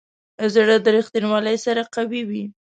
زړه 0.53 0.75
د 0.81 0.87
ریښتینولي 0.95 1.55
سره 1.65 1.81
قوي 1.95 2.21
وي. 2.29 2.43